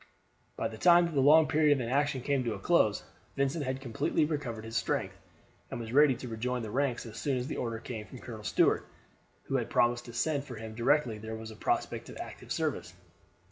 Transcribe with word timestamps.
By 0.55 0.67
the 0.67 0.79
time 0.79 1.05
that 1.05 1.13
the 1.13 1.21
long 1.21 1.47
period 1.47 1.73
of 1.73 1.79
inaction 1.85 2.21
came 2.21 2.43
to 2.45 2.55
a 2.55 2.59
close, 2.59 3.03
Vincent 3.35 3.63
had 3.63 3.81
completely 3.81 4.25
recovered 4.25 4.65
his 4.65 4.75
strength, 4.75 5.13
and 5.69 5.79
was 5.79 5.93
ready 5.93 6.15
to 6.15 6.27
rejoin 6.27 6.63
the 6.63 6.71
ranks 6.71 7.05
as 7.05 7.17
soon 7.17 7.37
as 7.37 7.45
the 7.45 7.57
order 7.57 7.77
came 7.77 8.07
from 8.07 8.17
Colonel 8.17 8.43
Stuart, 8.43 8.83
who 9.43 9.57
had 9.57 9.69
promised 9.69 10.05
to 10.05 10.13
send 10.13 10.43
for 10.43 10.55
him 10.55 10.73
directly 10.73 11.19
there 11.19 11.35
was 11.35 11.51
a 11.51 11.55
prospect 11.55 12.09
of 12.09 12.17
active 12.17 12.51
service. 12.51 12.95